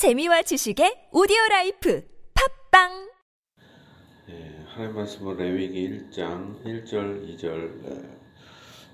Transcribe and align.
재미와 0.00 0.40
지식의 0.40 1.10
오디오 1.12 1.36
라이프 1.50 2.02
팝빵 2.72 3.10
예, 4.30 4.64
하나님 4.68 4.96
말씀은 4.96 5.36
레위기 5.36 5.90
1장 5.90 6.64
1절 6.64 7.28
2절 7.36 8.08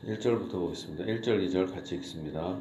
1절부터 0.04 0.50
보겠습니다. 0.50 1.04
1절 1.04 1.46
2절 1.46 1.72
같이 1.72 1.95
읽습니다. 1.95 2.58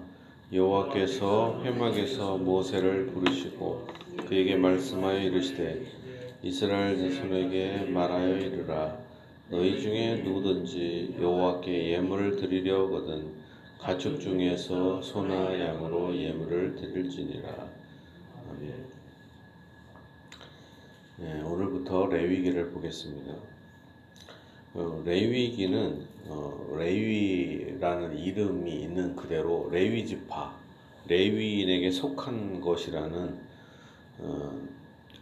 여호와께서 0.54 1.64
회막에서 1.64 2.38
모세를 2.38 3.08
부르시고 3.08 3.88
그에게 4.30 4.56
말씀하여 4.58 5.24
이르시되 5.24 5.84
이스라엘 6.44 7.00
자손에게 7.00 7.86
말하여 7.90 8.38
이르라 8.38 8.96
너희 9.50 9.82
중에 9.82 10.18
누구든지 10.18 11.16
여호와께 11.20 11.94
예물을 11.94 12.36
드리려거든 12.36 13.34
가축 13.80 14.20
중에서 14.20 15.02
소나 15.02 15.60
양으로 15.60 16.16
예물을 16.16 16.76
드릴지니라 16.76 17.75
아멘. 18.50 18.86
네, 21.18 21.42
오늘부터 21.42 22.08
레위기를 22.08 22.70
보겠습니다. 22.72 23.34
어, 24.74 25.02
레위기는 25.06 26.06
어, 26.28 26.76
레위라는 26.78 28.18
이름이 28.18 28.82
있는 28.82 29.16
그대로 29.16 29.70
레위 29.72 30.06
지파, 30.06 30.54
레위인에게 31.08 31.92
속한 31.92 32.62
것이라는 32.62 33.40
어, 34.20 34.62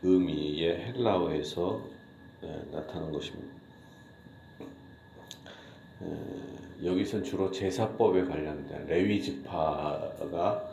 의미의 0.02 0.86
헬라어에서 0.88 1.82
네, 2.42 2.66
나타난 2.72 3.12
것입니다. 3.12 3.54
에, 6.02 6.86
여기선 6.86 7.24
주로 7.24 7.52
제사법에 7.52 8.26
관련된 8.26 8.88
레위 8.88 9.22
지파가 9.22 10.70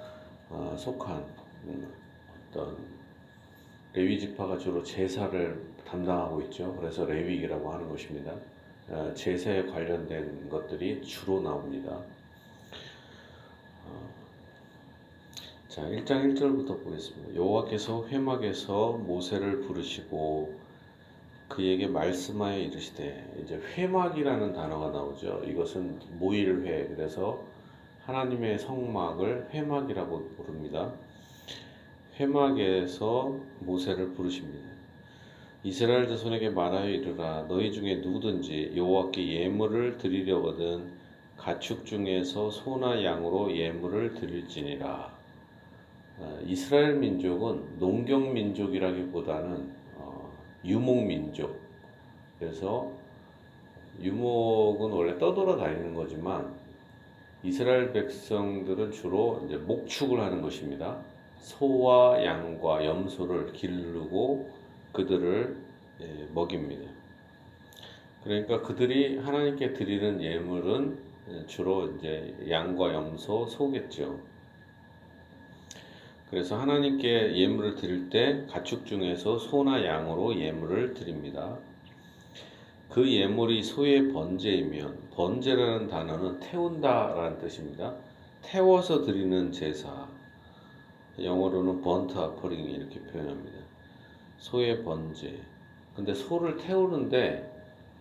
어, 0.48 0.74
속한 0.76 1.24
음, 1.66 1.99
어떤 2.50 2.76
레위 3.92 4.18
지파가 4.18 4.58
주로 4.58 4.82
제사를 4.82 5.70
담당하고 5.86 6.42
있죠. 6.42 6.74
그래서 6.76 7.04
레위기라고 7.04 7.72
하는 7.72 7.88
것입니다. 7.88 8.34
어, 8.88 9.12
제사에 9.14 9.66
관련된 9.66 10.48
것들이 10.48 11.02
주로 11.02 11.40
나옵니다. 11.40 12.00
어, 13.86 14.10
자, 15.68 15.82
1장 15.82 16.34
1절부터 16.34 16.82
보겠습니다. 16.82 17.34
여호와께서 17.36 18.08
회막에서 18.08 18.92
모세를 18.92 19.62
부르시고 19.62 20.58
그에게 21.48 21.88
말씀하여 21.88 22.58
이르시되 22.58 23.40
이제 23.42 23.56
회막이라는 23.56 24.52
단어가 24.52 24.90
나오죠. 24.90 25.42
이것은 25.46 26.00
모일회 26.18 26.86
그래서 26.88 27.44
하나님의 28.06 28.58
성막을 28.58 29.48
회막이라고 29.52 30.30
부릅니다. 30.36 30.92
회막에서 32.20 33.34
모세를 33.60 34.12
부르십니다. 34.12 34.68
이스라엘 35.62 36.06
자손에게 36.06 36.50
말하여 36.50 36.90
이르라 36.90 37.46
너희 37.48 37.72
중에 37.72 37.96
누구든지 37.96 38.72
여호와께 38.76 39.40
예물을 39.40 39.96
드리려거든 39.96 40.92
가축 41.38 41.86
중에서 41.86 42.50
소나 42.50 43.02
양으로 43.02 43.56
예물을 43.56 44.14
드릴지니라. 44.14 45.18
어, 46.18 46.38
이스라엘 46.44 46.96
민족은 46.96 47.78
농경 47.78 48.34
민족이라기보다는 48.34 49.72
어, 49.96 50.30
유목 50.62 51.06
민족. 51.06 51.58
그래서 52.38 52.92
유목은 54.02 54.90
원래 54.90 55.18
떠돌아 55.18 55.56
다니는 55.56 55.94
거지만 55.94 56.54
이스라엘 57.42 57.92
백성들은 57.94 58.92
주로 58.92 59.40
목축을 59.66 60.20
하는 60.20 60.42
것입니다. 60.42 61.02
소와 61.40 62.24
양과 62.24 62.84
염소를 62.84 63.52
기르고 63.52 64.50
그들을 64.92 65.56
예, 66.02 66.28
먹입니다. 66.32 66.90
그러니까 68.24 68.62
그들이 68.62 69.18
하나님께 69.18 69.72
드리는 69.72 70.22
예물은 70.22 70.98
주로 71.46 71.88
이제 71.90 72.34
양과 72.48 72.92
염소, 72.92 73.46
소겠죠. 73.46 74.20
그래서 76.28 76.58
하나님께 76.58 77.36
예물을 77.36 77.74
드릴 77.74 78.08
때 78.10 78.46
가축 78.48 78.86
중에서 78.86 79.38
소나 79.38 79.84
양으로 79.84 80.38
예물을 80.38 80.94
드립니다. 80.94 81.58
그 82.88 83.10
예물이 83.10 83.62
소의 83.62 84.12
번제이면 84.12 85.10
번제라는 85.14 85.88
단어는 85.88 86.40
태운다라는 86.40 87.38
뜻입니다. 87.38 87.94
태워서 88.42 89.02
드리는 89.02 89.50
제사. 89.52 90.08
영어로는 91.22 91.82
번트 91.82 92.16
아퍼링 92.16 92.58
이렇게 92.70 93.00
표현합니다. 93.00 93.58
소의 94.38 94.82
번제. 94.84 95.40
근데 95.94 96.14
소를 96.14 96.56
태우는데 96.56 97.50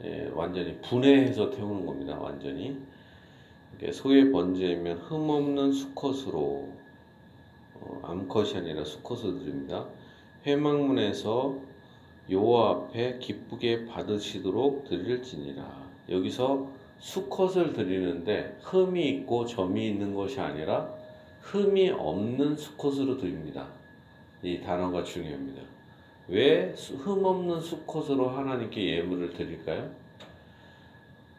예, 0.04 0.32
완전히 0.34 0.80
분해해서 0.82 1.50
태우는 1.50 1.86
겁니다. 1.86 2.18
완전히. 2.18 2.78
소의 3.92 4.32
번제이면 4.32 4.98
흠없는 5.00 5.72
수컷으로 5.72 6.70
어, 7.76 8.00
암컷이 8.04 8.58
아니라 8.58 8.84
수컷을 8.84 9.40
드립니다. 9.40 9.88
회막문에서 10.46 11.58
여호와 12.30 12.72
앞에 12.72 13.20
기쁘게 13.20 13.86
받으시도록 13.86 14.86
드릴지니라. 14.86 15.90
여기서 16.10 16.70
수컷을 17.00 17.74
드리는데 17.74 18.58
흠이 18.62 19.08
있고 19.10 19.46
점이 19.46 19.88
있는 19.88 20.14
것이 20.14 20.40
아니라 20.40 20.94
흠이 21.42 21.90
없는 21.92 22.56
수컷으로 22.56 23.18
드립니다. 23.18 23.68
이 24.44 24.60
단어가 24.62 25.04
중요합니다. 25.04 25.62
왜 26.28 26.74
흠 27.04 27.26
없는 27.26 27.60
수컷으로 27.60 28.30
하나님께 28.30 28.98
예물을 28.98 29.32
드릴까요? 29.32 29.90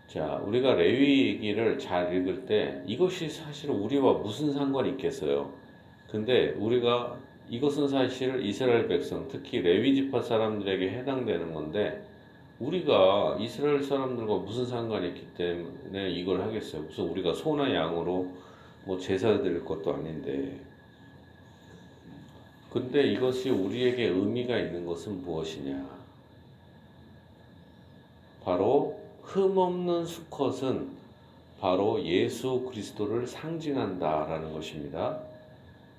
자, 0.08 0.40
우리가 0.44 0.74
레위기를 0.74 1.78
잘 1.78 2.12
읽을 2.14 2.44
때 2.46 2.82
이것이 2.86 3.28
사실 3.28 3.70
우리와 3.70 4.14
무슨 4.14 4.52
상관이 4.52 4.90
있겠어요? 4.90 5.52
근데 6.10 6.50
우리가 6.58 7.16
이것은 7.48 7.86
사실 7.88 8.44
이스라엘 8.44 8.88
백성, 8.88 9.28
특히 9.28 9.60
레위 9.60 9.94
지파 9.94 10.22
사람들에게 10.22 10.90
해당되는 10.90 11.54
건데 11.54 12.04
우리가 12.58 13.38
이스라엘 13.40 13.82
사람들과 13.82 14.38
무슨 14.38 14.66
상관이 14.66 15.08
있기 15.08 15.26
때문에 15.36 16.10
이걸 16.10 16.42
하겠어요. 16.42 16.82
무슨 16.82 17.04
우리가 17.04 17.32
소나 17.32 17.72
양으로 17.72 18.28
뭐 18.84 18.98
제사 18.98 19.38
드릴 19.38 19.64
것도 19.64 19.94
아닌데. 19.94 20.60
근데 22.70 23.02
이것이 23.02 23.50
우리에게 23.50 24.04
의미가 24.04 24.58
있는 24.58 24.86
것은 24.86 25.22
무엇이냐? 25.22 26.00
바로 28.44 29.00
흠없는 29.22 30.06
수컷은 30.06 30.88
바로 31.60 32.02
예수 32.04 32.62
그리스도를 32.62 33.26
상징한다라는 33.26 34.52
것입니다. 34.52 35.20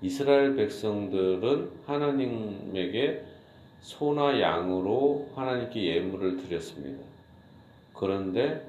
이스라엘 0.01 0.55
백성들은 0.55 1.71
하나님에게 1.85 3.23
소나 3.81 4.41
양으로 4.41 5.29
하나님께 5.35 5.85
예물을 5.95 6.37
드렸습니다. 6.37 7.03
그런데 7.93 8.67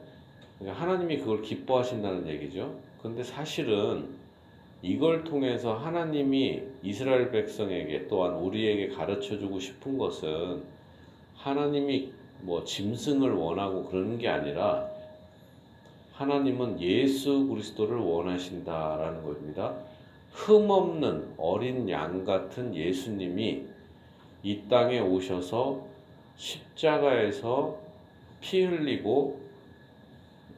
하나님이 0.64 1.18
그걸 1.18 1.40
기뻐하신다는 1.40 2.26
얘기죠. 2.28 2.78
근데 3.02 3.24
사실은 3.24 4.08
이걸 4.80 5.24
통해서 5.24 5.74
하나님이 5.74 6.62
이스라엘 6.82 7.30
백성에게 7.32 8.06
또한 8.06 8.34
우리에게 8.34 8.88
가르쳐 8.94 9.38
주고 9.38 9.58
싶은 9.58 9.98
것은 9.98 10.62
하나님이 11.34 12.12
뭐 12.42 12.62
짐승을 12.64 13.32
원하고 13.32 13.84
그러는 13.84 14.18
게 14.18 14.28
아니라 14.28 14.88
하나님은 16.12 16.80
예수 16.80 17.46
그리스도를 17.48 17.96
원하신다라는 17.96 19.24
겁니다. 19.24 19.74
흠 20.30 20.70
없는 20.70 21.34
어린 21.36 21.88
양 21.90 22.24
같은 22.24 22.74
예수님이 22.74 23.64
이 24.44 24.62
땅에 24.68 25.00
오셔서 25.00 25.84
십자가에서 26.36 27.78
피 28.40 28.64
흘리고 28.64 29.40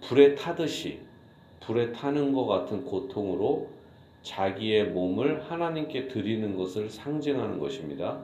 불에 0.02 0.34
타듯이 0.34 1.00
불에 1.66 1.92
타는 1.92 2.32
것 2.32 2.46
같은 2.46 2.84
고통으로 2.84 3.68
자기의 4.22 4.88
몸을 4.88 5.50
하나님께 5.50 6.08
드리는 6.08 6.56
것을 6.56 6.90
상징하는 6.90 7.58
것입니다. 7.58 8.18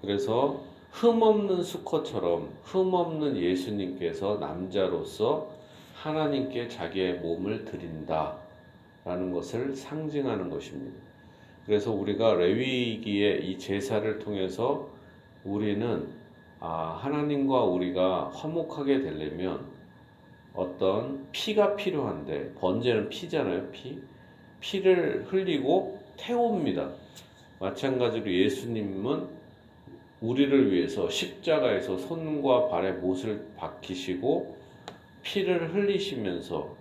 그래서 0.00 0.62
흠없는 0.92 1.62
수컷처럼 1.62 2.50
흠없는 2.64 3.36
예수님께서 3.36 4.38
남자로서 4.38 5.50
하나님께 5.94 6.68
자기의 6.68 7.20
몸을 7.20 7.64
드린다. 7.64 8.38
라는 9.04 9.32
것을 9.32 9.74
상징하는 9.74 10.50
것입니다. 10.50 11.00
그래서 11.64 11.90
우리가 11.90 12.34
레위기의 12.34 13.50
이 13.50 13.58
제사를 13.58 14.18
통해서 14.18 14.88
우리는 15.42 16.08
아, 16.58 16.98
하나님과 17.00 17.64
우리가 17.64 18.28
화목하게 18.34 19.00
되려면 19.00 19.69
어떤 20.54 21.26
피가 21.32 21.76
필요한데 21.76 22.54
번제는 22.54 23.08
피잖아요, 23.08 23.70
피. 23.70 24.00
피를 24.60 25.24
흘리고 25.28 26.00
태웁니다. 26.16 26.90
마찬가지로 27.60 28.30
예수님은 28.30 29.28
우리를 30.20 30.72
위해서 30.72 31.08
십자가에서 31.08 31.96
손과 31.96 32.68
발에 32.68 32.92
못을 32.92 33.46
박히시고 33.56 34.56
피를 35.22 35.74
흘리시면서 35.74 36.76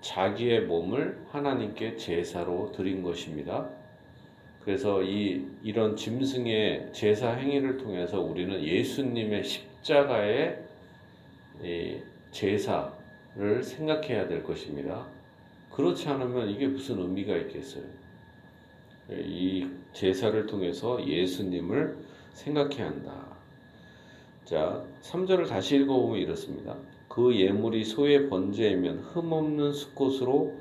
자기의 0.00 0.62
몸을 0.62 1.18
하나님께 1.28 1.96
제사로 1.96 2.72
드린 2.72 3.02
것입니다. 3.02 3.68
그래서 4.64 5.02
이 5.02 5.46
이런 5.62 5.96
짐승의 5.96 6.90
제사 6.92 7.32
행위를 7.32 7.78
통해서 7.78 8.20
우리는 8.20 8.62
예수님의 8.62 9.44
십자가의 9.44 10.67
제사를 12.30 13.62
생각해야 13.62 14.28
될 14.28 14.42
것입니다. 14.42 15.06
그렇지 15.70 16.08
않으면 16.08 16.50
이게 16.50 16.66
무슨 16.66 16.98
의미가 17.00 17.36
있겠어요? 17.36 17.84
이 19.10 19.66
제사를 19.92 20.46
통해서 20.46 21.04
예수님을 21.06 21.96
생각해야 22.32 22.86
한다. 22.86 23.36
자, 24.44 24.84
3절을 25.02 25.48
다시 25.48 25.76
읽어보면 25.76 26.18
이렇습니다. 26.18 26.76
그 27.08 27.34
예물이 27.34 27.84
소의 27.84 28.28
번제이면 28.28 28.98
흠없는 28.98 29.72
수꽃으로 29.72 30.54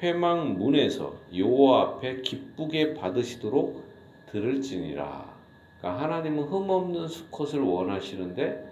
회망 0.00 0.58
문에서 0.58 1.16
여호와 1.34 1.82
앞에 1.82 2.22
기쁘게 2.22 2.94
받으시도록 2.94 3.82
들을지니라. 4.26 5.32
그러니까 5.78 6.02
하나님은 6.02 6.44
흠없는 6.44 7.08
수컷을 7.08 7.60
원하시는데 7.60 8.71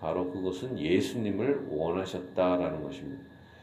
바로 0.00 0.30
그것은 0.30 0.78
예수님을 0.78 1.68
원하셨다라는 1.70 2.82
것입니다. 2.82 3.22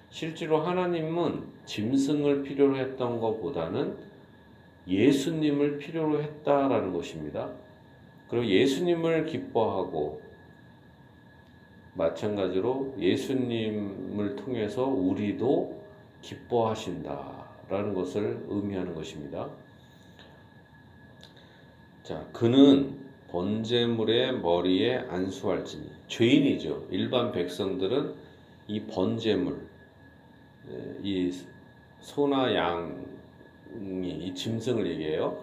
실제로 0.09 0.59
하나님은 0.61 1.43
짐승을 1.65 2.43
필요로 2.43 2.77
했던 2.77 3.19
것보다는 3.19 3.97
예수님을 4.87 5.77
필요로 5.77 6.21
했다라는 6.21 6.93
것입니다. 6.93 7.51
그리고 8.27 8.45
예수님을 8.45 9.25
기뻐하고 9.25 10.21
마찬가지로 11.93 12.95
예수님을 12.97 14.35
통해서 14.37 14.85
우리도 14.85 15.81
기뻐하신다라는 16.21 17.93
것을 17.93 18.45
의미하는 18.47 18.95
것입니다. 18.95 19.49
자, 22.03 22.27
그는 22.33 22.99
번제물의 23.29 24.39
머리에 24.39 24.97
안수할지니 24.97 26.00
죄인이죠. 26.11 26.87
일반 26.91 27.31
백성들은 27.31 28.13
이 28.67 28.81
번제물, 28.81 29.57
네, 30.67 30.97
이 31.01 31.31
소나 32.01 32.53
양이 32.53 34.09
이 34.09 34.33
짐승을 34.35 34.85
얘기해요. 34.91 35.41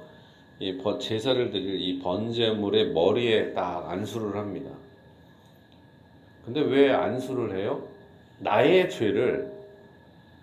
이 0.60 0.78
제사를 1.00 1.50
드릴 1.50 1.80
이 1.80 1.98
번제물의 2.00 2.92
머리에 2.92 3.54
딱 3.54 3.88
안수를 3.90 4.36
합니다. 4.36 4.70
근데 6.44 6.60
왜 6.60 6.92
안수를 6.92 7.56
해요? 7.56 7.88
나의 8.40 8.90
죄를 8.90 9.50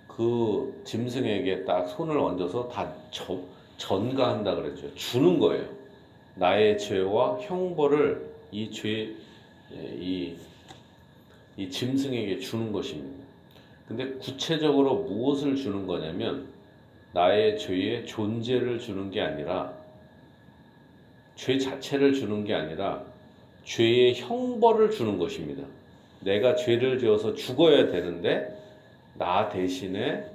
그 0.07 0.81
짐승에게 0.85 1.65
딱 1.65 1.85
손을 1.87 2.17
얹어서 2.17 2.69
다 2.69 2.91
저, 3.11 3.39
전가한다 3.77 4.55
그랬죠. 4.55 4.93
주는 4.95 5.37
거예요. 5.37 5.67
나의 6.35 6.79
죄와 6.79 7.39
형벌을 7.41 8.33
이 8.51 8.71
죄, 8.71 9.13
이, 9.71 10.35
이 11.57 11.69
짐승에게 11.69 12.39
주는 12.39 12.71
것입니다. 12.71 13.25
근데 13.87 14.13
구체적으로 14.13 15.03
무엇을 15.03 15.55
주는 15.55 15.85
거냐면 15.85 16.47
나의 17.13 17.57
죄의 17.57 18.05
존재를 18.05 18.79
주는 18.79 19.11
게 19.11 19.21
아니라 19.21 19.73
죄 21.35 21.57
자체를 21.57 22.13
주는 22.13 22.43
게 22.43 22.53
아니라 22.53 23.03
죄의 23.63 24.15
형벌을 24.15 24.91
주는 24.91 25.17
것입니다. 25.17 25.65
내가 26.21 26.55
죄를 26.55 26.99
지어서 26.99 27.35
죽어야 27.35 27.87
되는데 27.87 28.57
나 29.17 29.49
대신에 29.49 30.25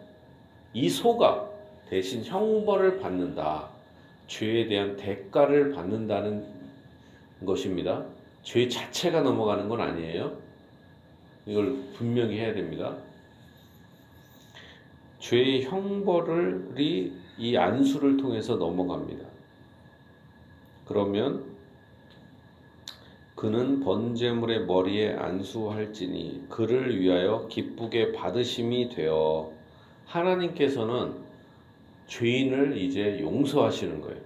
이 0.72 0.88
소가 0.88 1.50
대신 1.88 2.24
형벌을 2.24 3.00
받는다. 3.00 3.68
죄에 4.28 4.68
대한 4.68 4.96
대가를 4.96 5.72
받는다는 5.72 6.46
것입니다. 7.44 8.04
죄 8.42 8.68
자체가 8.68 9.20
넘어가는 9.20 9.68
건 9.68 9.80
아니에요. 9.80 10.36
이걸 11.46 11.76
분명히 11.94 12.38
해야 12.38 12.54
됩니다. 12.54 12.96
죄의 15.18 15.64
형벌이 15.64 17.12
이 17.38 17.56
안수를 17.56 18.16
통해서 18.16 18.56
넘어갑니다. 18.56 19.26
그러면 20.86 21.44
그는 23.34 23.80
번제물의 23.80 24.66
머리에 24.66 25.14
안수할지니 25.14 26.46
그를 26.48 27.00
위하여 27.00 27.46
기쁘게 27.48 28.12
받으심이 28.12 28.90
되어 28.90 29.52
하나님께서는 30.04 31.14
죄인을 32.06 32.76
이제 32.76 33.18
용서하시는 33.20 34.00
거예요. 34.00 34.20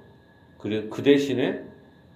그 0.59 1.03
대신에 1.03 1.63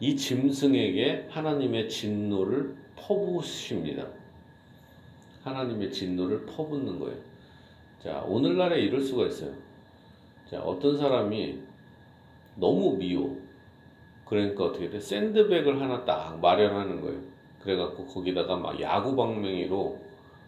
이 0.01 0.17
짐승에게 0.17 1.27
하나님의 1.31 1.89
진노를 1.89 2.77
퍼부으십니다. 2.97 4.07
하나님의 5.43 5.91
진노를 5.91 6.47
퍼붓는 6.47 6.99
거예요. 6.99 7.17
자, 8.03 8.23
오늘날에 8.27 8.81
이럴 8.81 9.01
수가 9.01 9.27
있어요. 9.27 9.53
자, 10.49 10.61
어떤 10.61 10.97
사람이 10.97 11.59
너무 12.57 12.97
미워. 12.97 13.37
그러니까 14.25 14.67
어떻게 14.67 14.89
돼? 14.91 15.01
샌드백을 15.01 15.81
하나 15.81 16.05
딱 16.05 16.39
마련하는 16.41 17.01
거예요. 17.01 17.21
그래갖고 17.63 18.07
거기다가 18.07 18.57
막 18.57 18.81
야구 18.81 19.17
방망이로 19.17 19.99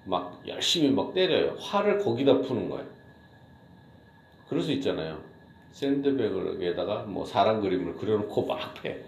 막 0.05 0.43
열심히 0.47 0.91
막 0.91 1.13
때려요. 1.13 1.57
화를 1.59 1.99
거기다 1.99 2.39
푸는 2.39 2.69
거예요. 2.69 2.87
그럴 4.49 4.63
수 4.63 4.71
있잖아요. 4.73 5.21
샌드백에다가 5.73 7.05
뭐 7.05 7.25
사람 7.25 7.61
그림을 7.61 7.95
그려놓고 7.95 8.47
막 8.47 8.75
패. 8.75 9.05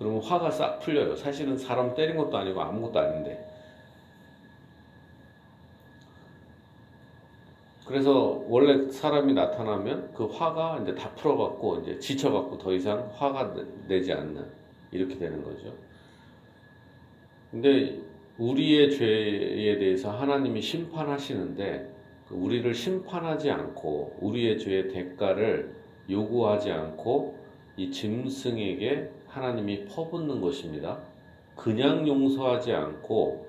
그러면 0.00 0.22
화가 0.22 0.50
싹 0.50 0.80
풀려요. 0.80 1.14
사실은 1.14 1.58
사람 1.58 1.94
때린 1.94 2.16
것도 2.16 2.34
아니고 2.34 2.58
아무것도 2.58 2.98
아닌데. 2.98 3.46
그래서 7.86 8.42
원래 8.48 8.90
사람이 8.90 9.34
나타나면 9.34 10.14
그 10.14 10.24
화가 10.24 10.80
이제 10.82 10.94
다 10.94 11.10
풀어갖고 11.16 11.80
이제 11.80 11.98
지쳐갖고 11.98 12.56
더 12.56 12.72
이상 12.72 13.10
화가 13.14 13.54
내지 13.88 14.14
않는 14.14 14.42
이렇게 14.90 15.18
되는 15.18 15.44
거죠. 15.44 15.74
근데 17.50 18.00
우리의 18.38 18.92
죄에 18.92 19.76
대해서 19.76 20.10
하나님이 20.10 20.62
심판하시는데 20.62 21.94
그 22.26 22.34
우리를 22.36 22.72
심판하지 22.72 23.50
않고 23.50 24.16
우리의 24.20 24.58
죄의 24.60 24.88
대가를 24.88 25.74
요구하지 26.08 26.70
않고 26.70 27.38
이 27.76 27.90
짐승에게 27.90 29.19
하나님이 29.30 29.86
퍼붓는 29.86 30.40
것입니다. 30.40 30.98
그냥 31.56 32.06
용서하지 32.06 32.72
않고 32.72 33.46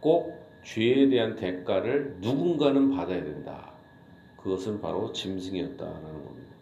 꼭 0.00 0.42
죄에 0.64 1.08
대한 1.08 1.36
대가를 1.36 2.16
누군가는 2.20 2.90
받아야 2.90 3.22
된다. 3.22 3.72
그것은 4.36 4.80
바로 4.80 5.12
짐승이었다라는 5.12 6.02
겁니다. 6.02 6.52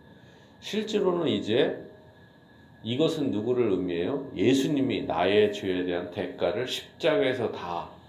실제로는 0.60 1.28
이제 1.28 1.86
이것은 2.82 3.30
누구를 3.30 3.70
의미해요? 3.72 4.30
예수님이 4.34 5.04
나의 5.04 5.52
죄에 5.52 5.84
대한 5.84 6.10
대가를 6.10 6.66
십자가에서 6.66 7.52
다 7.52 8.00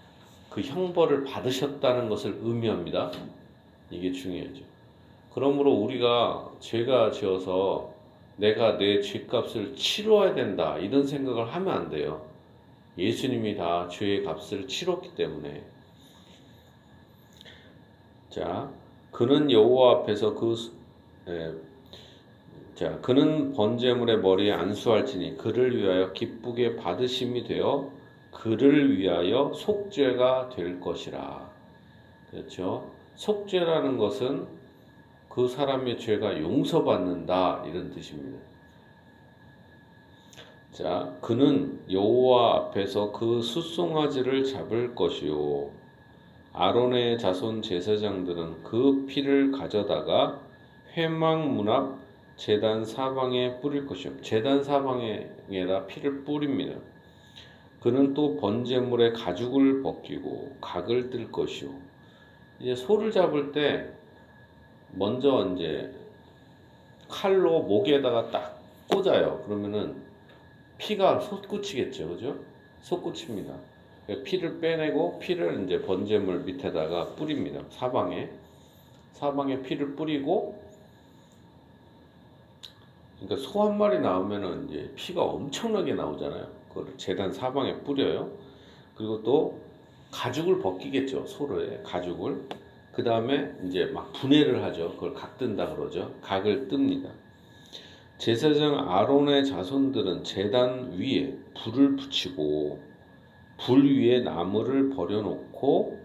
그 0.52 0.60
형벌을 0.60 1.24
받으셨다는 1.24 2.10
것을 2.10 2.38
의미합니다. 2.42 3.10
이게 3.90 4.12
중요하죠. 4.12 4.64
그러므로 5.34 5.72
우리가 5.72 6.52
죄가 6.60 7.12
지어서 7.12 7.91
내가 8.42 8.78
내 8.78 9.00
죄값을 9.02 9.76
치러야 9.76 10.34
된다. 10.34 10.76
이런 10.80 11.06
생각을 11.06 11.54
하면 11.54 11.74
안 11.74 11.90
돼요. 11.90 12.26
예수님이 12.98 13.56
다 13.56 13.88
죄의 13.88 14.24
값을 14.24 14.68
치렀기 14.68 15.14
때문에. 15.14 15.64
자 18.30 18.72
그는 19.12 19.52
여호와 19.52 20.00
앞에서 20.00 20.34
그 20.34 20.56
에, 21.28 21.54
자 22.74 23.00
그는 23.02 23.54
번제물의 23.54 24.22
머리에 24.22 24.52
안수할지니 24.54 25.38
그를 25.38 25.78
위하여 25.78 26.12
기쁘게 26.12 26.78
받으심이 26.78 27.44
되어 27.44 27.92
그를 28.32 28.98
위하여 28.98 29.54
속죄가 29.54 30.50
될 30.50 30.80
것이라. 30.80 31.48
그렇죠? 32.32 32.90
속죄라는 33.14 33.98
것은 33.98 34.48
그 35.32 35.48
사람의 35.48 35.98
죄가 35.98 36.42
용서받는다 36.42 37.64
이런 37.66 37.90
뜻입니다. 37.90 38.38
자, 40.72 41.16
그는 41.22 41.80
여호와 41.90 42.56
앞에서 42.56 43.14
그 43.14 43.42
숫송아지를 43.42 44.44
잡을 44.44 44.94
것이요 44.94 45.70
아론의 46.52 47.18
자손 47.18 47.62
제사장들은 47.62 48.64
그 48.64 49.06
피를 49.08 49.54
가져다가 49.54 50.42
회망 50.98 51.56
문앞 51.56 51.98
재단 52.36 52.84
사방에 52.84 53.62
뿌릴 53.62 53.88
것이요. 53.88 54.20
재단 54.22 54.62
사방에다 54.62 55.86
피를 55.88 56.26
뿌립니다. 56.26 56.78
그는 57.80 58.14
또 58.14 58.36
번제물의 58.36 59.14
가죽을 59.14 59.82
벗기고 59.82 60.58
각을 60.60 61.10
뜰 61.10 61.32
것이요. 61.32 61.70
이제 62.60 62.76
소를 62.76 63.12
잡을 63.12 63.54
때 63.54 64.01
먼저 64.94 65.54
이제 65.56 65.94
칼로 67.08 67.62
목에다가 67.62 68.32
딱 68.32 68.60
꽂아요. 68.90 69.42
그러면은 69.46 70.02
피가 70.78 71.20
솟구치겠죠, 71.20 72.10
그죠? 72.10 72.36
솟구칩니다. 72.82 73.54
피를 74.24 74.60
빼내고 74.60 75.20
피를 75.20 75.64
이제 75.64 75.82
번제물 75.82 76.40
밑에다가 76.42 77.16
뿌립니다. 77.16 77.62
사방에 77.70 78.30
사방에 79.14 79.62
피를 79.62 79.96
뿌리고 79.96 80.60
그러니까 83.20 83.48
소 83.48 83.62
한 83.68 83.78
마리 83.78 84.00
나오면은 84.00 84.70
이제 84.70 84.92
피가 84.96 85.22
엄청나게 85.24 85.94
나오잖아요. 85.94 86.48
그걸 86.70 86.98
재단 86.98 87.32
사방에 87.32 87.76
뿌려요. 87.82 88.32
그리고 88.96 89.22
또 89.22 89.60
가죽을 90.12 90.60
벗기겠죠. 90.60 91.26
소로의 91.28 91.84
가죽을. 91.84 92.50
그 92.92 93.04
다음에 93.04 93.54
이제 93.66 93.86
막 93.86 94.12
분해를 94.14 94.64
하죠. 94.64 94.92
그걸 94.94 95.14
각든다 95.14 95.76
그러죠. 95.76 96.14
각을 96.22 96.68
뜹니다. 96.68 97.10
제사장 98.18 98.90
아론의 98.90 99.46
자손들은 99.46 100.24
재단 100.24 100.92
위에 100.92 101.36
불을 101.56 101.96
붙이고 101.96 102.80
불 103.58 103.86
위에 103.86 104.22
나무를 104.22 104.90
버려놓고 104.90 106.00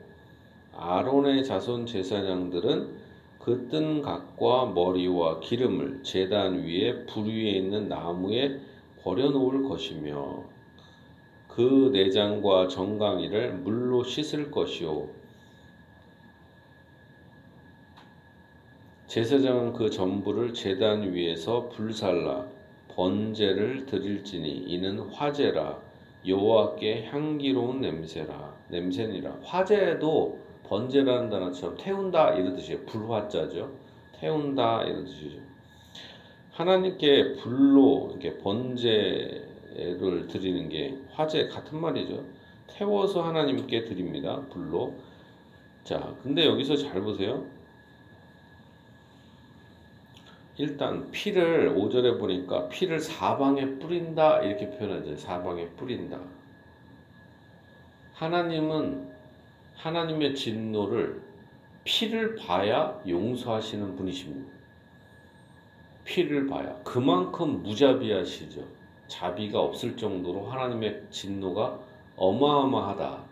아론의 0.73 1.45
자손 1.45 1.87
제사장들은 1.87 3.07
그 3.47 3.69
뜬 3.69 4.03
각과 4.03 4.67
머리와 4.75 5.39
기름을 5.39 6.03
재단 6.03 6.65
위에 6.65 7.07
불 7.07 7.27
위에 7.29 7.51
있는 7.51 7.89
나무에 7.89 8.59
버려놓을 9.03 9.63
것이며 9.63 10.43
그 11.47 11.91
내장과 11.93 12.67
정강이를 12.67 13.55
물로 13.59 14.03
씻을 14.03 14.51
것이요 14.51 15.09
제사장은 19.17 19.73
그 19.73 19.89
전부를 19.89 20.53
제단 20.53 21.15
위에서 21.15 21.71
불살라 21.71 22.49
번제를 22.89 23.87
드릴지니 23.87 24.47
이는 24.67 24.99
화제라 24.99 25.81
여호와께 26.27 27.07
향기로운 27.07 27.81
냄새라 27.81 28.55
냄새니라. 28.69 29.39
화제도 29.43 30.39
번제라는 30.65 31.31
단어처럼 31.31 31.79
태운다 31.79 32.35
이런 32.35 32.57
뜻이에요. 32.57 32.85
불화자죠. 32.85 33.73
태운다 34.21 34.83
이런 34.83 35.07
뜻이죠. 35.07 35.39
하나님께 36.51 37.37
불로 37.37 38.09
이렇게 38.11 38.37
번제를 38.37 40.27
드리는 40.29 40.69
게 40.69 40.95
화제 41.13 41.49
같은 41.49 41.81
말이죠. 41.81 42.23
태워서 42.67 43.23
하나님께 43.23 43.85
드립니다. 43.85 44.43
불로. 44.53 44.93
자 45.85 46.15
근데 46.23 46.45
여기서 46.45 46.77
잘 46.77 47.01
보세요 47.01 47.56
일단 50.59 51.11
피를 51.11 51.75
5절에 51.75 52.19
보니까 52.19 52.69
피를 52.69 52.99
사방에 52.99 53.79
뿌린다 53.79 54.41
이렇게 54.41 54.71
표현하죠. 54.71 55.17
사방에 55.17 55.69
뿌린다. 55.71 56.19
하나님은 58.15 59.11
하나님의 59.75 60.35
진노를 60.35 61.21
피를 61.85 62.37
봐야 62.37 62.99
용서하시는 63.07 63.97
분이십니다. 63.97 64.51
피를 66.05 66.47
봐야 66.47 66.75
그만큼 66.83 67.63
무자비하시죠. 67.63 68.65
자비가 69.09 69.61
없을 69.61 69.97
정도로 69.97 70.47
하나님의 70.47 71.05
진노가 71.11 71.79
어마어마하다. 72.17 73.25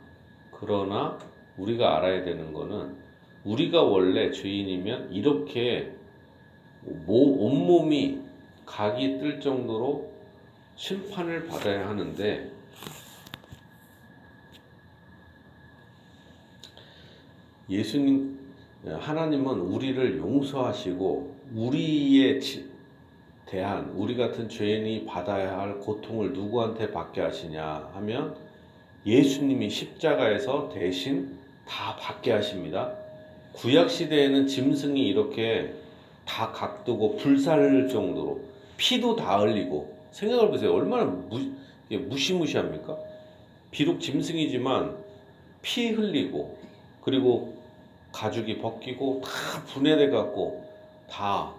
그러나 0.53 1.19
우리가 1.57 1.97
알아야 1.97 2.23
되는 2.23 2.53
거는 2.53 2.97
우리가 3.45 3.83
원래 3.83 4.31
죄인이면 4.31 5.13
이렇게 5.13 5.95
온몸이 7.07 8.21
각이 8.67 9.19
뜰 9.19 9.41
정도로 9.41 10.11
심판을 10.77 11.47
받아야 11.47 11.89
하는데 11.89 12.51
예수님 17.71 18.39
하나님은 18.87 19.61
우리를 19.61 20.19
용서하시고 20.19 21.35
우리에 21.55 22.39
대한 23.47 23.91
우리 23.97 24.17
같은 24.17 24.49
죄인이 24.49 25.07
받아야 25.07 25.59
할 25.59 25.79
고통을 25.79 26.33
누구한테 26.33 26.91
받게 26.91 27.21
하시냐 27.21 27.91
하면 27.95 28.37
예수님이 29.07 29.71
십자가에서 29.71 30.71
대신 30.75 31.39
다 31.67 31.97
받게 31.97 32.33
하십니다. 32.33 32.95
구약 33.53 33.91
시대에는 33.91 34.47
짐승이 34.47 35.07
이렇게 35.07 35.75
다 36.25 36.53
각두고 36.53 37.17
불살 37.17 37.89
정도로 37.89 38.41
피도 38.77 39.17
다 39.17 39.39
흘리고 39.41 39.95
생각을 40.11 40.51
보세요. 40.51 40.73
얼마나 40.73 41.05
무, 41.05 41.39
무시무시합니까? 41.91 42.97
비록 43.71 44.01
짐승이지만 44.01 44.97
피 45.63 45.91
흘리고 45.91 46.57
그리고 47.03 47.55
가죽이 48.13 48.59
벗기고 48.59 49.23
다 49.25 49.65
분해돼 49.67 50.11
갖고 50.11 50.65
다 51.11 51.53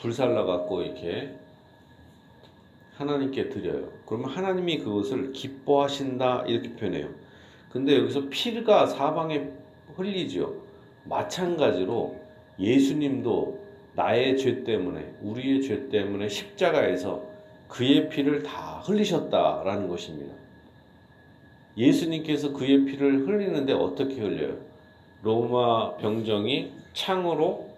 불살라 0.00 0.44
갖고 0.44 0.82
이렇게 0.82 1.34
하나님께 2.96 3.48
드려요. 3.48 3.88
그러면 4.06 4.30
하나님이 4.30 4.78
그것을 4.78 5.32
기뻐하신다 5.32 6.44
이렇게 6.46 6.74
표현해요. 6.74 7.08
근데 7.70 7.96
여기서 7.96 8.28
피가 8.28 8.86
사방에 8.86 9.48
흘리죠. 9.96 10.62
마찬가지로 11.04 12.16
예수님도 12.58 13.53
나의 13.94 14.36
죄 14.36 14.64
때문에 14.64 15.14
우리의 15.22 15.62
죄 15.62 15.88
때문에 15.88 16.28
십자가에서 16.28 17.22
그의 17.68 18.08
피를 18.08 18.42
다 18.42 18.80
흘리셨다라는 18.84 19.88
것입니다. 19.88 20.34
예수님께서 21.76 22.52
그의 22.52 22.84
피를 22.84 23.26
흘리는데 23.26 23.72
어떻게 23.72 24.20
흘려요? 24.20 24.58
로마 25.22 25.96
병정이 25.96 26.72
창으로 26.92 27.68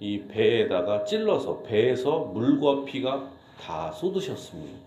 이 0.00 0.24
배에다가 0.24 1.04
찔러서 1.04 1.62
배에서 1.62 2.24
물과 2.34 2.84
피가 2.84 3.30
다 3.60 3.92
쏟으셨습니다. 3.92 4.78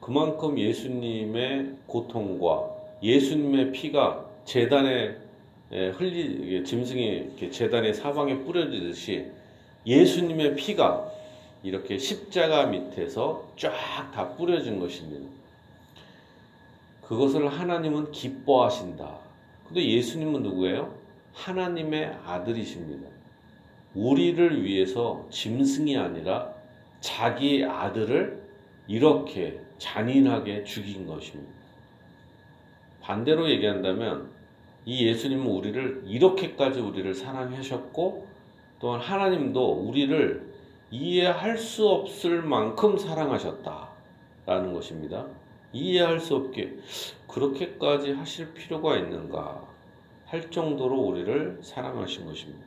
그만큼 0.00 0.58
예수님의 0.58 1.76
고통과 1.86 2.70
예수님의 3.02 3.72
피가 3.72 4.26
재단에 4.44 4.90
예, 4.90 5.23
흘리 5.74 6.62
짐승이 6.64 7.50
재단의 7.50 7.94
사방에 7.94 8.38
뿌려지듯이 8.44 9.26
예수님의 9.84 10.54
피가 10.54 11.10
이렇게 11.64 11.98
십자가 11.98 12.66
밑에서 12.66 13.52
쫙 13.56 13.72
다 14.12 14.36
뿌려진 14.36 14.78
것입니다. 14.78 15.28
그것을 17.02 17.48
하나님은 17.48 18.12
기뻐하신다. 18.12 19.18
근데 19.66 19.84
예수님은 19.84 20.42
누구예요? 20.42 20.94
하나님의 21.32 22.18
아들이십니다. 22.24 23.08
우리를 23.94 24.62
위해서 24.64 25.26
짐승이 25.30 25.96
아니라 25.96 26.54
자기 27.00 27.64
아들을 27.64 28.42
이렇게 28.86 29.60
잔인하게 29.78 30.64
죽인 30.64 31.06
것입니다. 31.06 31.52
반대로 33.00 33.50
얘기한다면 33.50 34.30
이 34.86 35.06
예수님은 35.06 35.46
우리를 35.46 36.02
이렇게까지 36.06 36.80
우리를 36.80 37.14
사랑하셨고 37.14 38.26
또한 38.80 39.00
하나님도 39.00 39.72
우리를 39.72 40.52
이해할 40.90 41.56
수 41.56 41.88
없을 41.88 42.42
만큼 42.42 42.98
사랑하셨다라는 42.98 44.74
것입니다. 44.74 45.26
이해할 45.72 46.20
수 46.20 46.36
없게 46.36 46.76
그렇게까지 47.26 48.12
하실 48.12 48.52
필요가 48.54 48.96
있는가 48.96 49.66
할 50.26 50.50
정도로 50.50 51.00
우리를 51.00 51.58
사랑하신 51.62 52.26
것입니다. 52.26 52.64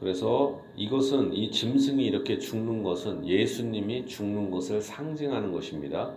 그래서 0.00 0.60
이것은 0.74 1.32
이 1.32 1.52
짐승이 1.52 2.04
이렇게 2.04 2.38
죽는 2.38 2.82
것은 2.82 3.24
예수님이 3.24 4.06
죽는 4.06 4.50
것을 4.50 4.82
상징하는 4.82 5.52
것입니다. 5.52 6.12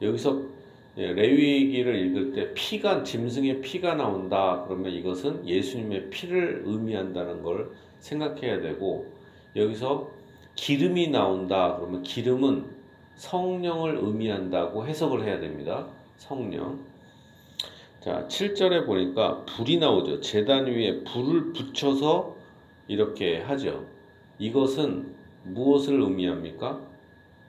여기서 0.00 0.42
예, 0.96 1.12
레위기를 1.12 1.96
읽을 2.06 2.32
때 2.32 2.54
피가 2.54 3.02
짐승의 3.02 3.60
피가 3.62 3.96
나온다 3.96 4.64
그러면 4.66 4.92
이것은 4.92 5.46
예수님의 5.46 6.10
피를 6.10 6.62
의미한다는 6.64 7.42
걸 7.42 7.72
생각해야 7.98 8.60
되고 8.60 9.12
여기서 9.56 10.10
기름이 10.54 11.08
나온다 11.08 11.76
그러면 11.76 12.02
기름은 12.02 12.66
성령을 13.16 13.98
의미한다고 14.00 14.86
해석을 14.86 15.24
해야 15.24 15.40
됩니다. 15.40 15.88
성령. 16.16 16.80
자, 18.00 18.26
7절에 18.28 18.86
보니까 18.86 19.44
불이 19.46 19.78
나오죠. 19.78 20.20
재단 20.20 20.66
위에 20.66 21.02
불을 21.04 21.52
붙여서 21.54 22.36
이렇게 22.86 23.40
하죠. 23.40 23.86
이것은 24.38 25.14
무엇을 25.44 26.00
의미합니까? 26.00 26.80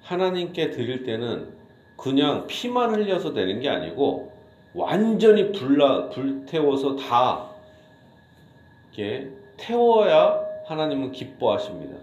하나님께 0.02 0.72
드릴 0.72 1.04
때는 1.04 1.55
그냥 1.98 2.46
피만 2.48 2.94
흘려서 2.94 3.34
되는 3.34 3.60
게 3.60 3.70
아니고 3.70 4.32
완전히 4.74 5.52
불나 5.52 6.10
불태워서 6.10 6.96
다 6.98 7.50
이렇게 8.94 9.30
태워야 9.58 10.44
하나님은 10.66 11.12
기뻐하십니다. 11.12 11.98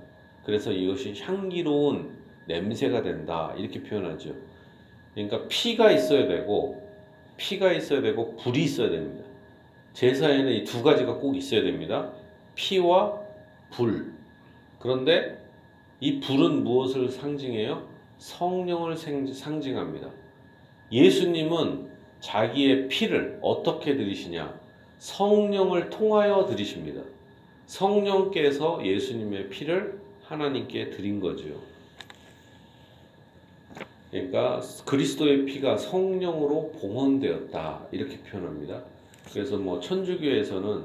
그래서 0.44 0.72
이것이 0.72 1.14
향기로운 1.20 2.10
냄새가 2.46 3.02
된다 3.02 3.52
이렇게 3.56 3.82
표현하죠. 3.82 4.34
그러니까 5.14 5.46
피가 5.48 5.92
있어야 5.92 6.26
되고 6.26 6.82
피가 7.36 7.72
있어야 7.72 8.00
되고 8.00 8.36
불이 8.36 8.64
있어야 8.64 8.90
됩니다. 8.90 9.24
제사에는 9.92 10.52
이 10.52 10.64
두 10.64 10.82
가지가 10.82 11.14
꼭 11.16 11.36
있어야 11.36 11.62
됩니다. 11.62 12.10
피와 12.54 13.20
불. 13.70 14.12
그런데 14.78 15.38
이 16.00 16.18
불은 16.20 16.64
무엇을 16.64 17.10
상징해요? 17.10 17.86
성령을 18.22 18.96
상징합니다. 18.96 20.08
예수님은 20.92 21.90
자기의 22.20 22.86
피를 22.86 23.40
어떻게 23.42 23.96
드리시냐? 23.96 24.60
성령을 24.98 25.90
통하여 25.90 26.46
드리십니다. 26.46 27.02
성령께서 27.66 28.86
예수님의 28.86 29.48
피를 29.48 30.00
하나님께 30.22 30.90
드린 30.90 31.18
거죠. 31.18 31.46
그러니까 34.12 34.60
그리스도의 34.86 35.44
피가 35.46 35.76
성령으로 35.78 36.72
봉헌되었다 36.80 37.88
이렇게 37.90 38.18
표현합니다. 38.20 38.84
그래서 39.32 39.56
뭐 39.56 39.80
천주교에서는 39.80 40.84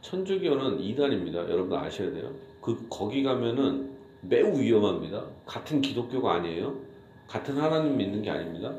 천주교는 0.00 0.80
이단입니다. 0.80 1.40
여러분 1.50 1.76
아셔야 1.76 2.12
돼요. 2.12 2.30
그 2.60 2.86
거기 2.88 3.24
가면은 3.24 3.94
매우 4.28 4.58
위험합니다. 4.58 5.24
같은 5.46 5.80
기독교가 5.80 6.34
아니에요. 6.34 6.76
같은 7.26 7.56
하나님 7.56 7.96
믿는 7.96 8.22
게 8.22 8.30
아닙니다. 8.30 8.74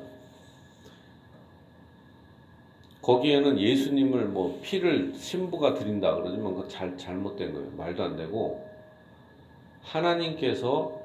거기에는 3.01 3.59
예수님을 3.59 4.25
뭐 4.25 4.59
피를 4.63 5.13
신부가 5.15 5.75
드린다 5.75 6.15
그러지만 6.15 6.55
그 6.55 6.67
잘 6.67 6.97
잘못된 6.97 7.53
거예요. 7.53 7.69
말도 7.77 8.03
안 8.03 8.17
되고 8.17 8.65
하나님께서 9.81 10.99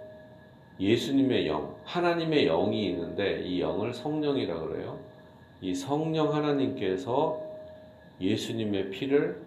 예수님의 0.78 1.46
영, 1.46 1.76
하나님의 1.84 2.46
영이 2.46 2.86
있는데 2.86 3.42
이 3.42 3.60
영을 3.60 3.92
성령이라 3.92 4.60
그래요. 4.60 4.98
이 5.60 5.74
성령 5.74 6.32
하나님께서 6.34 7.38
예수님의 8.18 8.90
피를 8.90 9.42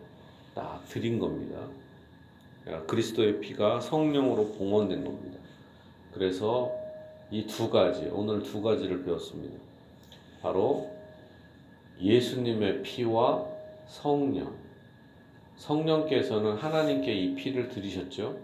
딱 0.53 0.83
드린 0.87 1.17
겁니다. 1.17 1.59
그러니까 2.63 2.85
그리스도의 2.87 3.39
피가 3.39 3.79
성령으로 3.81 4.53
봉헌된 4.53 5.03
겁니다. 5.03 5.39
그래서 6.13 6.71
이 7.31 7.45
두 7.47 7.69
가지, 7.69 8.05
오늘 8.11 8.43
두 8.43 8.61
가지를 8.61 9.03
배웠습니다. 9.03 9.55
바로 10.41 10.91
예수님의 11.99 12.83
피와 12.83 13.45
성령. 13.87 14.53
성령께서는 15.55 16.53
하나님께 16.57 17.13
이 17.13 17.35
피를 17.35 17.69
드리셨죠. 17.69 18.37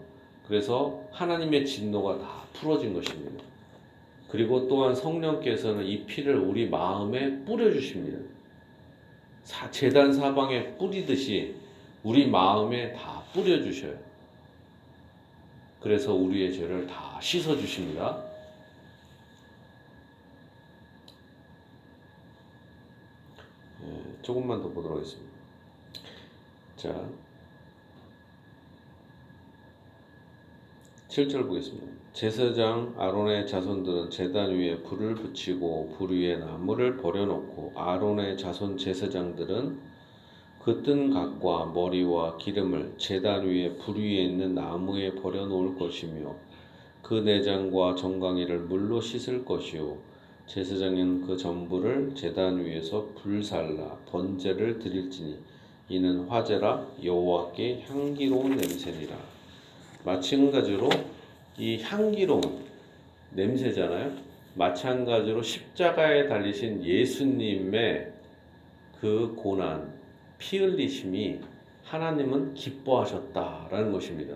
그래서 0.46 1.02
하나님의 1.12 1.66
진노가 1.66 2.18
다 2.18 2.44
풀어진 2.52 2.94
것입니다. 2.94 3.44
그리고 4.28 4.68
또한 4.68 4.94
성령께서는 4.94 5.84
이 5.84 6.04
피를 6.06 6.36
우리 6.36 6.68
마음에 6.68 7.44
뿌려주십니다. 7.44 8.18
재단 9.70 10.12
사방에 10.12 10.76
뿌리듯이 10.76 11.54
우리 12.02 12.26
마음에 12.28 12.92
다 12.92 13.22
뿌려주셔요. 13.32 14.09
그래서 15.80 16.14
우리의 16.14 16.52
죄를 16.52 16.86
다 16.86 17.18
씻어 17.20 17.56
주십니다. 17.56 18.22
예, 23.82 24.22
조금만 24.22 24.60
더 24.60 24.68
보도록 24.68 24.98
하겠습니다. 24.98 25.30
자, 26.76 27.08
7절 31.08 31.46
보겠습니다. 31.48 32.00
제사장 32.12 32.94
아론의 32.98 33.46
자손들은 33.46 34.10
제단 34.10 34.50
위에 34.50 34.82
불을 34.82 35.14
붙이고 35.14 35.96
불 35.96 36.12
위에 36.12 36.36
나무를 36.36 36.98
버려놓고 36.98 37.72
아론의 37.74 38.36
자손 38.36 38.76
제사장들은 38.76 39.80
그 40.64 40.82
뜬 40.82 41.10
각과 41.10 41.72
머리와 41.74 42.36
기름을 42.36 42.94
제단 42.98 43.46
위에 43.46 43.76
불 43.78 43.96
위에 43.96 44.24
있는 44.24 44.54
나무에 44.54 45.14
버려 45.14 45.46
놓을 45.46 45.76
것이며 45.76 46.34
그 47.02 47.14
내장과 47.14 47.94
정강이를 47.94 48.60
물로 48.60 49.00
씻을 49.00 49.44
것이요 49.44 49.96
제사장은 50.46 51.26
그 51.26 51.36
전부를 51.36 52.14
제단 52.14 52.64
위에서 52.64 53.06
불살라 53.22 53.98
번제를 54.10 54.80
드릴지니 54.80 55.38
이는 55.88 56.20
화제라 56.28 56.86
여호와께 57.02 57.84
향기로운 57.88 58.56
냄새니라. 58.56 59.16
마찬가지로 60.04 60.88
이 61.58 61.80
향기로운 61.82 62.42
냄새잖아요. 63.32 64.12
마찬가지로 64.54 65.42
십자가에 65.42 66.28
달리신 66.28 66.84
예수님의 66.84 68.12
그 69.00 69.34
고난, 69.36 69.89
피 70.40 70.58
흘리심이 70.58 71.38
하나님은 71.84 72.54
기뻐하셨다라는 72.54 73.92
것입니다. 73.92 74.34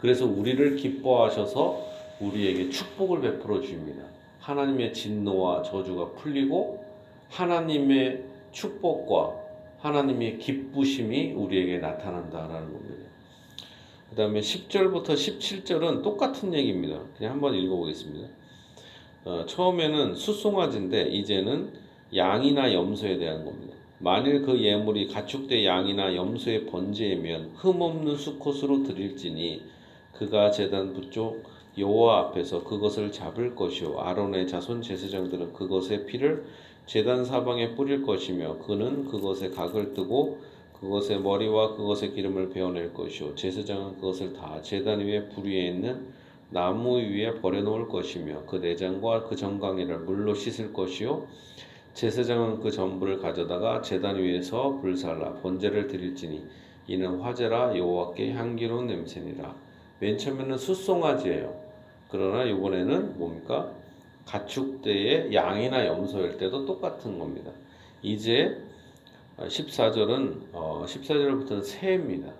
그래서 0.00 0.26
우리를 0.26 0.76
기뻐하셔서 0.76 1.86
우리에게 2.20 2.68
축복을 2.68 3.20
베풀어 3.20 3.60
주십니다. 3.60 4.04
하나님의 4.40 4.92
진노와 4.92 5.62
저주가 5.62 6.10
풀리고 6.12 6.84
하나님의 7.30 8.24
축복과 8.52 9.34
하나님의 9.78 10.38
기쁘심이 10.38 11.32
우리에게 11.32 11.78
나타난다라는 11.78 12.72
겁니다. 12.72 13.06
그 14.10 14.16
다음에 14.16 14.40
10절부터 14.40 15.10
17절은 15.10 16.02
똑같은 16.02 16.54
얘기입니다. 16.54 17.00
그냥 17.16 17.34
한번 17.34 17.54
읽어보겠습니다. 17.54 18.28
어, 19.24 19.44
처음에는 19.46 20.14
수송아지인데 20.14 21.08
이제는 21.08 21.72
양이나 22.14 22.72
염소에 22.72 23.18
대한 23.18 23.44
겁니다. 23.44 23.75
만일 23.98 24.42
그 24.42 24.60
예물이 24.60 25.08
가축대 25.08 25.64
양이나 25.64 26.14
염소의 26.14 26.66
번제이면 26.66 27.52
흠없는 27.54 28.16
수컷으로 28.16 28.82
드릴지니 28.82 29.62
그가 30.12 30.50
제단 30.50 30.92
부쪽 30.92 31.44
여호와 31.78 32.20
앞에서 32.20 32.64
그것을 32.64 33.10
잡을 33.10 33.54
것이요 33.54 33.98
아론의 33.98 34.48
자손 34.48 34.82
제사장들은 34.82 35.54
그것의 35.54 36.06
피를 36.06 36.44
제단 36.84 37.24
사방에 37.24 37.74
뿌릴 37.74 38.02
것이며 38.02 38.58
그는 38.58 39.06
그것에 39.06 39.50
각을 39.50 39.94
뜨고 39.94 40.40
그것의 40.80 41.20
머리와 41.20 41.74
그것의 41.76 42.12
기름을 42.12 42.50
베어낼 42.50 42.92
것이요 42.92 43.34
제사장은 43.34 43.96
그것을 43.96 44.34
다 44.34 44.60
제단 44.60 45.00
위에 45.00 45.30
불 45.30 45.46
위에 45.46 45.68
있는 45.68 46.06
나무 46.50 46.98
위에 46.98 47.40
버려놓을 47.40 47.88
것이며 47.88 48.44
그 48.46 48.56
내장과 48.56 49.24
그 49.24 49.36
정강이를 49.36 50.00
물로 50.00 50.34
씻을 50.34 50.72
것이요 50.74 51.26
제사장은 51.96 52.60
그 52.60 52.70
전부를 52.70 53.20
가져다가 53.20 53.80
제단 53.80 54.18
위에서 54.18 54.78
불살라 54.82 55.36
번제를 55.36 55.86
드릴지니 55.86 56.46
이는 56.88 57.20
화제라 57.20 57.74
여호와께 57.74 58.32
향기로운 58.34 58.86
냄새니라. 58.86 59.56
맨 59.98 60.18
처음에는 60.18 60.58
숫송아지예요. 60.58 61.58
그러나 62.10 62.44
이번에는 62.44 63.18
뭡니까? 63.18 63.72
가축대의 64.26 65.32
양이나 65.32 65.86
염소일 65.86 66.36
때도 66.36 66.66
똑같은 66.66 67.18
겁니다. 67.18 67.50
이제 68.02 68.58
14절은 69.38 70.48
어, 70.52 70.84
14절부터는 70.86 71.62
새입니다. 71.64 72.30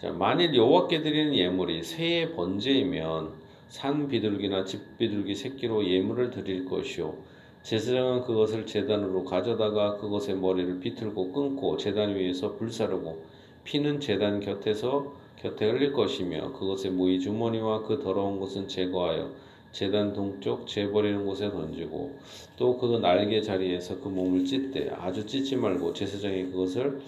자, 0.00 0.10
만일 0.10 0.52
여호와께 0.56 1.02
드리는 1.02 1.36
예물이 1.36 1.84
새의 1.84 2.34
번제이면 2.34 3.30
산 3.68 4.08
비둘기나 4.08 4.64
집 4.64 4.98
비둘기 4.98 5.36
새끼로 5.36 5.86
예물을 5.86 6.30
드릴 6.30 6.64
것이요 6.64 7.35
제사장은 7.66 8.22
그것을 8.22 8.64
제단으로 8.64 9.24
가져다가 9.24 9.96
그것의 9.96 10.36
머리를 10.36 10.78
비틀고 10.78 11.32
끊고 11.32 11.76
제단 11.76 12.14
위에서 12.14 12.54
불사르고 12.54 13.24
피는 13.64 13.98
제단 13.98 14.38
곁에서 14.38 15.12
곁에 15.34 15.68
흘릴 15.68 15.92
것이며 15.92 16.52
그것의 16.52 16.92
모이 16.92 17.18
주머니와 17.18 17.82
그 17.82 17.98
더러운 17.98 18.38
것은 18.38 18.68
제거하여 18.68 19.32
재단 19.72 20.12
동쪽 20.12 20.68
재버리는 20.68 21.26
곳에 21.26 21.50
던지고 21.50 22.16
또 22.56 22.78
그 22.78 22.98
날개 22.98 23.42
자리에서 23.42 23.98
그 23.98 24.10
몸을 24.10 24.44
찢되 24.44 24.90
아주 24.90 25.26
찢지 25.26 25.56
말고 25.56 25.92
제사장이 25.92 26.52
그것을 26.52 27.00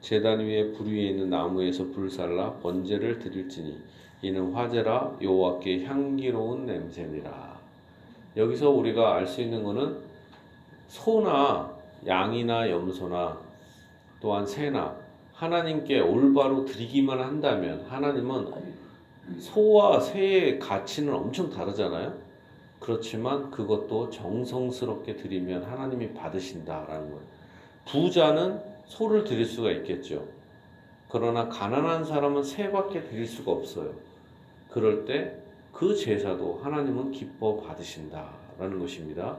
재단 0.00 0.40
위에 0.40 0.72
불 0.72 0.88
위에 0.88 1.10
있는 1.10 1.30
나무에서 1.30 1.86
불살라 1.90 2.54
번제를 2.54 3.20
드릴지니 3.20 3.78
이는 4.22 4.52
화제라 4.52 5.18
여호와께 5.22 5.84
향기로운 5.84 6.66
냄새니라. 6.66 7.51
여기서 8.36 8.70
우리가 8.70 9.14
알 9.14 9.26
수 9.26 9.40
있는 9.40 9.62
것은 9.62 9.98
소나 10.88 11.70
양이나 12.06 12.70
염소나 12.70 13.38
또한 14.20 14.46
새나 14.46 14.96
하나님께 15.34 16.00
올바로 16.00 16.64
드리기만 16.64 17.20
한다면 17.20 17.84
하나님은 17.88 18.52
소와 19.38 20.00
새의 20.00 20.58
가치는 20.58 21.12
엄청 21.12 21.50
다르잖아요. 21.50 22.14
그렇지만 22.78 23.50
그것도 23.50 24.10
정성스럽게 24.10 25.16
드리면 25.16 25.64
하나님이 25.64 26.12
받으신다라는 26.14 27.10
거예요. 27.10 27.20
부자는 27.86 28.60
소를 28.86 29.24
드릴 29.24 29.44
수가 29.46 29.70
있겠죠. 29.70 30.26
그러나 31.08 31.48
가난한 31.48 32.04
사람은 32.04 32.42
새밖에 32.42 33.04
드릴 33.04 33.26
수가 33.26 33.52
없어요. 33.52 33.92
그럴 34.70 35.04
때 35.04 35.36
그 35.72 35.96
제사도 35.96 36.60
하나님은 36.62 37.10
기뻐 37.10 37.56
받으신다라는 37.56 38.78
것입니다. 38.78 39.38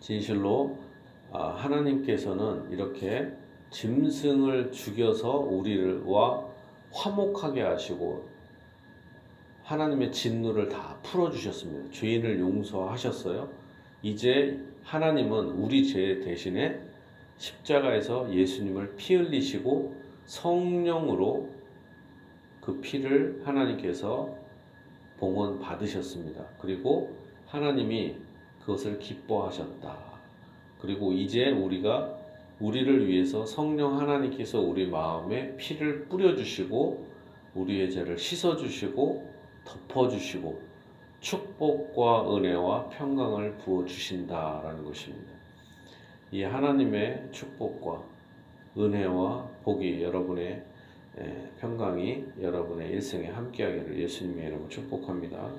진실로 0.00 0.78
아, 1.30 1.48
하나님께서는 1.50 2.70
이렇게 2.70 3.30
짐승을 3.70 4.72
죽여서 4.72 5.36
우리와 5.38 6.44
화목하게 6.90 7.62
하시고 7.62 8.28
하나님의 9.62 10.12
진노를 10.12 10.68
다 10.68 10.98
풀어주셨습니다. 11.02 11.90
죄인을 11.92 12.40
용서하셨어요. 12.40 13.48
이제 14.02 14.60
하나님은 14.82 15.50
우리 15.50 15.86
죄 15.86 16.20
대신에 16.20 16.80
십자가에서 17.36 18.32
예수님을 18.34 18.96
피 18.96 19.14
흘리시고 19.14 19.94
성령으로 20.26 21.48
그 22.62 22.80
피를 22.80 23.42
하나님께서 23.44 24.34
봉헌 25.18 25.58
받으셨습니다. 25.58 26.44
그리고 26.58 27.14
하나님이 27.46 28.16
그것을 28.60 28.98
기뻐하셨다. 28.98 29.98
그리고 30.80 31.12
이제 31.12 31.50
우리가 31.50 32.16
우리를 32.60 33.08
위해서 33.08 33.44
성령 33.44 33.98
하나님께서 33.98 34.60
우리 34.60 34.88
마음에 34.88 35.56
피를 35.56 36.06
뿌려주시고 36.06 37.06
우리의 37.56 37.90
죄를 37.90 38.16
씻어주시고 38.16 39.30
덮어주시고 39.64 40.62
축복과 41.20 42.36
은혜와 42.36 42.88
평강을 42.90 43.58
부어주신다라는 43.58 44.84
것입니다. 44.84 45.32
이 46.30 46.42
하나님의 46.42 47.28
축복과 47.32 48.02
은혜와 48.78 49.48
복이 49.64 50.02
여러분의 50.02 50.44
예, 50.46 50.71
평강이 51.60 52.24
여러분의 52.40 52.90
일생에 52.90 53.28
함께하기를 53.28 53.98
예수님의 53.98 54.46
이름으로 54.46 54.68
축복합니다. 54.68 55.52